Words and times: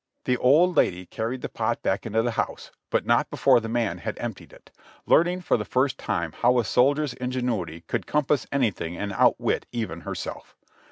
The 0.23 0.37
old 0.37 0.75
lady 0.75 1.05
carried 1.05 1.41
the 1.43 1.47
pot 1.47 1.83
back 1.83 2.07
into 2.07 2.23
the 2.23 2.31
house, 2.31 2.71
but 2.89 3.05
not 3.05 3.29
be 3.29 3.37
fore 3.37 3.59
the 3.59 3.69
man 3.69 3.99
had 3.99 4.17
emptied 4.19 4.51
it, 4.51 4.71
learning 5.05 5.41
for 5.41 5.57
the 5.57 5.63
first 5.63 5.99
time 5.99 6.31
how 6.31 6.57
a 6.57 6.65
soldier's 6.65 7.13
ingenuity 7.13 7.81
could 7.81 8.07
compass 8.07 8.47
anything 8.51 8.97
and 8.97 9.13
outwit 9.13 9.67
even 9.71 10.01
herself. 10.01 10.55